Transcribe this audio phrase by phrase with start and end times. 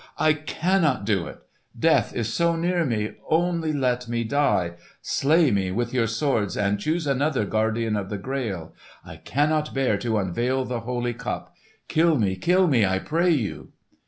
[0.17, 1.43] I cannot do it!
[1.79, 4.71] Death is so near me, only let me die!
[4.99, 8.73] slay me with your swords and choose another Guardian of the Grail!
[9.05, 11.53] I cannot bear to unveil the Holy Cup!
[11.87, 13.73] Kill me, kill me, I pray you!"